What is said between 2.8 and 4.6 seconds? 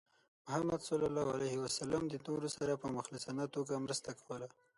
په مخلصانه توګه مرسته کوله.